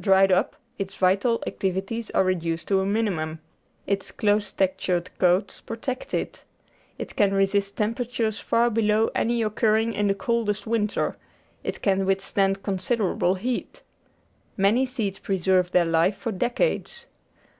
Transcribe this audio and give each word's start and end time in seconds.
Dried 0.00 0.32
up, 0.32 0.56
its 0.80 0.96
vital 0.96 1.40
activities 1.46 2.10
are 2.10 2.24
reduced 2.24 2.66
to 2.66 2.80
a 2.80 2.84
minimum; 2.84 3.38
its 3.86 4.10
close 4.10 4.50
textured 4.50 5.16
coats 5.20 5.60
protect 5.60 6.12
it; 6.12 6.42
it 6.98 7.14
can 7.14 7.32
resist 7.32 7.76
temperatures 7.76 8.36
far 8.40 8.68
below 8.68 9.12
any 9.14 9.42
occurring 9.44 9.92
in 9.92 10.08
the 10.08 10.14
coldest 10.16 10.66
winter; 10.66 11.16
it 11.62 11.82
can 11.82 12.04
withstand 12.04 12.64
con 12.64 12.78
siderable 12.78 13.38
heat; 13.38 13.84
many 14.56 14.86
seeds 14.86 15.20
preserve 15.20 15.70
their 15.70 15.84
life 15.86 16.16
for 16.16 16.32
decades. 16.32 17.06